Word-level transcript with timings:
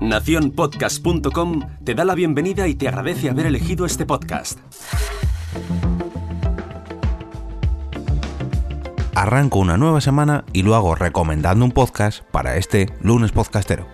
Naciónpodcast.com 0.00 1.60
te 1.84 1.94
da 1.94 2.04
la 2.04 2.14
bienvenida 2.14 2.68
y 2.68 2.74
te 2.74 2.88
agradece 2.88 3.30
haber 3.30 3.46
elegido 3.46 3.86
este 3.86 4.04
podcast. 4.06 4.58
Arranco 9.14 9.58
una 9.58 9.76
nueva 9.76 10.00
semana 10.00 10.44
y 10.52 10.62
lo 10.62 10.74
hago 10.74 10.94
recomendando 10.94 11.64
un 11.64 11.72
podcast 11.72 12.22
para 12.30 12.56
este 12.56 12.92
lunes 13.00 13.32
podcastero. 13.32 13.86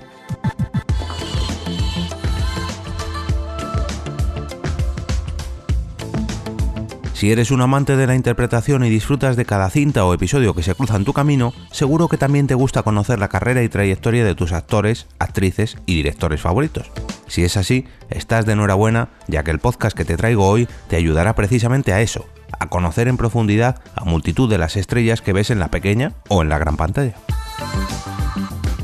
Si 7.21 7.30
eres 7.30 7.50
un 7.50 7.61
amante 7.61 7.98
de 7.98 8.07
la 8.07 8.14
interpretación 8.14 8.82
y 8.82 8.89
disfrutas 8.89 9.37
de 9.37 9.45
cada 9.45 9.69
cinta 9.69 10.07
o 10.07 10.14
episodio 10.14 10.55
que 10.55 10.62
se 10.62 10.75
cruza 10.75 10.96
en 10.96 11.05
tu 11.05 11.12
camino, 11.12 11.52
seguro 11.70 12.09
que 12.09 12.16
también 12.16 12.46
te 12.46 12.55
gusta 12.55 12.82
conocer 12.82 13.19
la 13.19 13.29
carrera 13.29 13.62
y 13.62 13.69
trayectoria 13.69 14.25
de 14.25 14.34
tus 14.34 14.52
actores, 14.52 15.07
actrices 15.19 15.77
y 15.84 15.97
directores 15.97 16.41
favoritos. 16.41 16.91
Si 17.27 17.45
es 17.45 17.59
así, 17.59 17.84
estás 18.09 18.47
de 18.47 18.55
enhorabuena, 18.55 19.11
ya 19.28 19.42
que 19.42 19.51
el 19.51 19.59
podcast 19.59 19.95
que 19.95 20.06
te 20.06 20.16
traigo 20.16 20.48
hoy 20.48 20.66
te 20.88 20.97
ayudará 20.97 21.34
precisamente 21.34 21.92
a 21.92 22.01
eso, 22.01 22.25
a 22.59 22.70
conocer 22.70 23.06
en 23.06 23.19
profundidad 23.19 23.83
a 23.97 24.06
multitud 24.06 24.48
de 24.48 24.56
las 24.56 24.78
estrellas 24.78 25.20
que 25.20 25.34
ves 25.34 25.50
en 25.50 25.59
la 25.59 25.69
pequeña 25.69 26.14
o 26.28 26.41
en 26.41 26.48
la 26.48 26.59
gran 26.59 26.78
pantalla. 26.78 27.16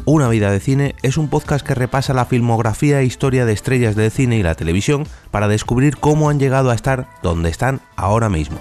Una 0.09 0.28
vida 0.28 0.52
de 0.52 0.60
cine 0.60 0.95
es 1.02 1.16
un 1.16 1.27
podcast 1.27 1.66
que 1.66 1.74
repasa 1.74 2.15
la 2.15 2.27
filmografía 2.27 3.01
e 3.01 3.05
historia 3.05 3.45
de 3.45 3.52
estrellas 3.52 3.96
del 3.96 4.12
cine 4.12 4.38
y 4.38 4.45
la 4.45 4.55
televisión 4.55 5.05
para 5.32 5.48
descubrir 5.48 5.96
cómo 5.96 6.30
han 6.30 6.38
llegado 6.38 6.70
a 6.70 6.77
estar 6.77 7.09
donde 7.24 7.51
están 7.51 7.80
ahora 7.96 8.29
mismo. 8.29 8.56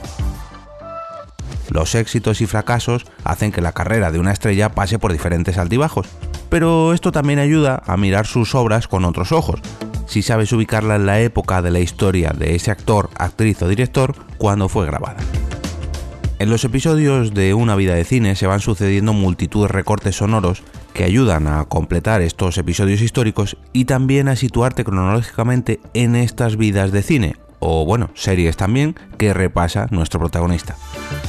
Los 1.69 1.93
éxitos 1.93 2.41
y 2.41 2.47
fracasos 2.47 3.05
hacen 3.23 3.51
que 3.51 3.61
la 3.61 3.73
carrera 3.73 4.11
de 4.11 4.17
una 4.17 4.31
estrella 4.31 4.69
pase 4.69 4.97
por 4.97 5.11
diferentes 5.11 5.59
altibajos, 5.59 6.07
pero 6.49 6.93
esto 6.93 7.11
también 7.11 7.37
ayuda 7.37 7.83
a 7.85 7.95
mirar 7.95 8.25
sus 8.25 8.55
obras 8.55 8.87
con 8.87 9.05
otros 9.05 9.31
ojos, 9.31 9.59
si 10.07 10.23
sabes 10.23 10.51
ubicarla 10.51 10.95
en 10.95 11.05
la 11.05 11.19
época 11.19 11.61
de 11.61 11.69
la 11.69 11.79
historia 11.79 12.31
de 12.35 12.55
ese 12.55 12.71
actor, 12.71 13.11
actriz 13.19 13.61
o 13.61 13.67
director 13.67 14.15
cuando 14.39 14.67
fue 14.67 14.87
grabada. 14.87 15.17
En 16.37 16.49
los 16.49 16.65
episodios 16.65 17.33
de 17.33 17.53
Una 17.53 17.77
vida 17.77 17.95
de 17.95 18.03
cine 18.03 18.35
se 18.35 18.45
van 18.45 18.59
sucediendo 18.59 19.13
multitud 19.13 19.61
de 19.61 19.67
recortes 19.69 20.17
sonoros 20.17 20.63
que 20.93 21.05
ayudan 21.05 21.47
a 21.47 21.63
completar 21.63 22.21
estos 22.21 22.57
episodios 22.57 22.99
históricos 23.01 23.55
y 23.71 23.85
también 23.85 24.27
a 24.27 24.35
situarte 24.35 24.83
cronológicamente 24.83 25.79
en 25.93 26.17
estas 26.17 26.57
vidas 26.57 26.91
de 26.91 27.03
cine, 27.03 27.37
o 27.59 27.85
bueno, 27.85 28.09
series 28.15 28.57
también, 28.57 28.95
que 29.17 29.33
repasa 29.33 29.87
nuestro 29.91 30.19
protagonista. 30.19 30.75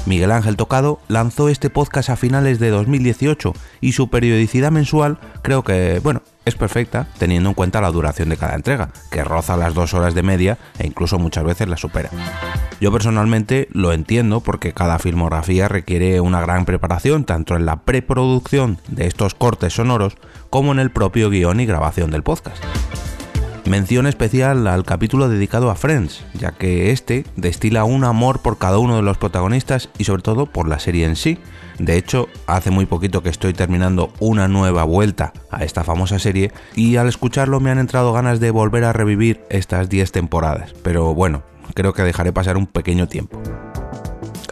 Miguel 0.06 0.32
Ángel 0.32 0.56
Tocado 0.56 0.98
lanzó 1.06 1.48
este 1.48 1.70
podcast 1.70 2.10
a 2.10 2.16
finales 2.16 2.58
de 2.58 2.70
2018 2.70 3.52
y 3.80 3.92
su 3.92 4.08
periodicidad 4.08 4.72
mensual 4.72 5.18
creo 5.42 5.62
que, 5.62 6.00
bueno, 6.02 6.22
es 6.46 6.54
perfecta 6.54 7.08
teniendo 7.18 7.50
en 7.50 7.54
cuenta 7.54 7.82
la 7.82 7.90
duración 7.90 8.30
de 8.30 8.38
cada 8.38 8.54
entrega, 8.54 8.88
que 9.10 9.22
roza 9.22 9.58
las 9.58 9.74
dos 9.74 9.92
horas 9.92 10.14
de 10.14 10.22
media 10.22 10.56
e 10.78 10.86
incluso 10.86 11.18
muchas 11.18 11.44
veces 11.44 11.68
la 11.68 11.76
supera. 11.76 12.08
Yo 12.80 12.92
personalmente 12.92 13.68
lo 13.72 13.92
entiendo 13.92 14.40
porque 14.40 14.72
cada 14.72 14.98
filmografía 14.98 15.68
requiere 15.68 16.20
una 16.20 16.40
gran 16.40 16.64
preparación 16.64 17.24
tanto 17.24 17.56
en 17.56 17.66
la 17.66 17.76
preproducción 17.76 18.78
de 18.88 19.06
estos 19.06 19.34
cortes 19.34 19.74
sonoros 19.74 20.16
como 20.48 20.72
en 20.72 20.78
el 20.78 20.90
propio 20.90 21.28
guion 21.30 21.60
y 21.60 21.66
grabación 21.66 22.10
del 22.10 22.22
podcast. 22.22 22.62
Mención 23.66 24.06
especial 24.06 24.68
al 24.68 24.84
capítulo 24.84 25.28
dedicado 25.28 25.70
a 25.70 25.74
Friends, 25.74 26.24
ya 26.34 26.52
que 26.52 26.92
este 26.92 27.24
destila 27.34 27.82
un 27.82 28.04
amor 28.04 28.40
por 28.40 28.58
cada 28.58 28.78
uno 28.78 28.94
de 28.94 29.02
los 29.02 29.18
protagonistas 29.18 29.88
y 29.98 30.04
sobre 30.04 30.22
todo 30.22 30.46
por 30.46 30.68
la 30.68 30.78
serie 30.78 31.04
en 31.04 31.16
sí. 31.16 31.38
De 31.80 31.96
hecho, 31.96 32.28
hace 32.46 32.70
muy 32.70 32.86
poquito 32.86 33.24
que 33.24 33.28
estoy 33.28 33.54
terminando 33.54 34.12
una 34.20 34.46
nueva 34.46 34.84
vuelta 34.84 35.32
a 35.50 35.64
esta 35.64 35.82
famosa 35.82 36.20
serie 36.20 36.52
y 36.76 36.94
al 36.94 37.08
escucharlo 37.08 37.58
me 37.58 37.70
han 37.70 37.80
entrado 37.80 38.12
ganas 38.12 38.38
de 38.38 38.52
volver 38.52 38.84
a 38.84 38.92
revivir 38.92 39.40
estas 39.50 39.88
10 39.88 40.12
temporadas. 40.12 40.72
Pero 40.84 41.12
bueno, 41.12 41.42
creo 41.74 41.92
que 41.92 42.02
dejaré 42.02 42.32
pasar 42.32 42.56
un 42.56 42.66
pequeño 42.66 43.08
tiempo. 43.08 43.42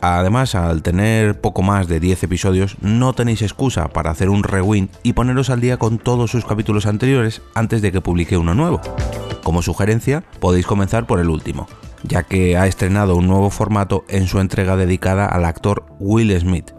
Además, 0.06 0.54
al 0.54 0.82
tener 0.82 1.40
poco 1.40 1.62
más 1.62 1.88
de 1.88 1.98
10 1.98 2.24
episodios, 2.24 2.76
no 2.82 3.14
tenéis 3.14 3.40
excusa 3.40 3.88
para 3.88 4.10
hacer 4.10 4.28
un 4.28 4.42
rewind 4.42 4.90
y 5.02 5.14
poneros 5.14 5.48
al 5.48 5.62
día 5.62 5.78
con 5.78 5.96
todos 5.96 6.30
sus 6.30 6.44
capítulos 6.44 6.84
anteriores 6.84 7.40
antes 7.54 7.80
de 7.80 7.90
que 7.90 8.02
publique 8.02 8.36
uno 8.36 8.52
nuevo. 8.52 8.82
Como 9.42 9.62
sugerencia, 9.62 10.22
podéis 10.40 10.66
comenzar 10.66 11.06
por 11.06 11.20
el 11.20 11.30
último, 11.30 11.66
ya 12.02 12.22
que 12.22 12.58
ha 12.58 12.66
estrenado 12.66 13.16
un 13.16 13.26
nuevo 13.26 13.48
formato 13.48 14.04
en 14.08 14.26
su 14.26 14.40
entrega 14.40 14.76
dedicada 14.76 15.24
al 15.24 15.46
actor 15.46 15.86
Will 15.98 16.38
Smith. 16.38 16.72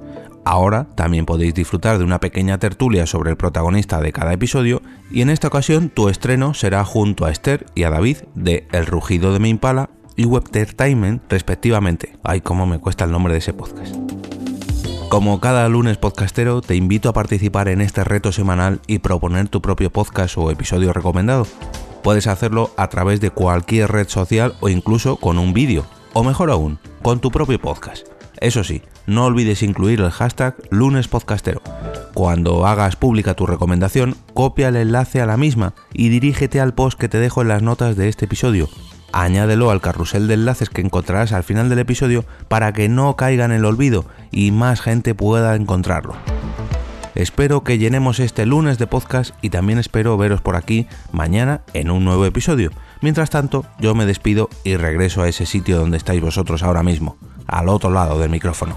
Ahora 0.44 0.86
también 0.94 1.26
podéis 1.26 1.56
disfrutar 1.56 1.98
de 1.98 2.04
una 2.04 2.20
pequeña 2.20 2.60
tertulia 2.60 3.08
sobre 3.08 3.32
el 3.32 3.38
protagonista 3.38 4.02
de 4.02 4.14
cada 4.14 4.34
episodio 4.34 4.84
y 5.10 5.22
en 5.22 5.32
esta 5.32 5.48
ocasión 5.48 5.90
tu 5.90 6.10
estreno 6.10 6.54
será 6.54 6.86
junto 6.86 7.26
a 7.26 7.32
Esther 7.32 7.66
y 7.74 7.86
a 7.86 7.90
David 7.90 8.18
de 8.36 8.68
El 8.72 8.86
rugido 8.86 9.34
de 9.34 9.40
mi 9.40 9.50
impala 9.50 9.90
y 10.16 10.26
Webtertainment 10.26 11.24
respectivamente. 11.30 12.18
Ay, 12.24 12.42
cómo 12.42 12.66
me 12.66 12.80
cuesta 12.80 13.06
el 13.06 13.12
nombre 13.12 13.34
de 13.34 13.40
ese 13.40 13.54
podcast. 13.54 13.96
Como 15.10 15.40
cada 15.40 15.70
lunes 15.70 15.98
podcastero, 15.98 16.62
te 16.62 16.76
invito 16.76 17.10
a 17.10 17.14
participar 17.14 17.68
en 17.68 17.82
este 17.82 18.04
reto 18.04 18.32
semanal 18.32 18.82
y 18.88 19.00
proponer 19.00 19.48
tu 19.48 19.62
propio 19.62 19.92
podcast 19.92 20.38
o 20.38 20.50
episodio 20.52 20.94
recomendado. 20.94 21.48
Puedes 22.04 22.28
hacerlo 22.28 22.72
a 22.76 22.90
través 22.90 23.22
de 23.22 23.30
cualquier 23.30 23.92
red 23.92 24.10
social 24.10 24.56
o 24.62 24.70
incluso 24.70 25.18
con 25.18 25.38
un 25.38 25.54
vídeo, 25.54 25.86
o 26.14 26.24
mejor 26.24 26.52
aún, 26.52 26.80
con 27.02 27.20
tu 27.20 27.32
propio 27.32 27.60
podcast. 27.60 28.08
Eso 28.42 28.64
sí, 28.64 28.82
no 29.06 29.26
olvides 29.26 29.64
incluir 29.64 30.02
el 30.02 30.12
hashtag 30.12 30.56
lunespodcastero. 30.70 31.62
Cuando 32.14 32.66
hagas 32.66 32.96
pública 32.96 33.36
tu 33.36 33.46
recomendación, 33.46 34.16
copia 34.34 34.70
el 34.70 34.76
enlace 34.76 35.22
a 35.22 35.26
la 35.26 35.38
misma 35.38 35.74
y 35.94 36.10
dirígete 36.10 36.60
al 36.60 36.74
post 36.74 37.00
que 37.00 37.10
te 37.10 37.20
dejo 37.20 37.42
en 37.42 37.50
las 37.50 37.62
notas 37.62 37.96
de 37.96 38.10
este 38.10 38.26
episodio 38.26 38.68
añádelo 39.16 39.72
al 39.72 39.80
carrusel 39.80 40.28
de 40.28 40.34
enlaces 40.34 40.70
que 40.70 40.82
encontrarás 40.82 41.32
al 41.32 41.46
final 41.46 41.70
del 41.70 41.80
episodio 41.80 42.26
para 42.50 42.74
que 42.74 42.90
no 42.90 43.16
caiga 43.16 43.46
en 43.46 43.54
el 43.54 43.64
olvido 43.64 44.06
y 44.30 44.52
más 44.52 44.82
gente 44.82 45.16
pueda 45.16 45.56
encontrarlo. 45.56 46.16
Espero 47.16 47.64
que 47.64 47.78
llenemos 47.78 48.20
este 48.20 48.46
lunes 48.46 48.78
de 48.78 48.88
podcast 48.88 49.34
y 49.42 49.52
también 49.52 49.80
espero 49.80 50.18
veros 50.18 50.42
por 50.42 50.58
aquí 50.58 50.88
mañana 51.14 51.62
en 51.74 51.92
un 51.92 52.04
nuevo 52.04 52.26
episodio. 52.26 52.72
Mientras 53.00 53.30
tanto, 53.30 53.66
yo 53.80 53.96
me 53.96 54.06
despido 54.06 54.50
y 54.66 54.76
regreso 54.76 55.22
a 55.22 55.30
ese 55.30 55.46
sitio 55.46 55.78
donde 55.78 55.96
estáis 55.96 56.22
vosotros 56.22 56.62
ahora 56.62 56.84
mismo, 56.84 57.16
al 57.48 57.70
otro 57.70 57.92
lado 57.92 58.20
del 58.20 58.30
micrófono. 58.30 58.76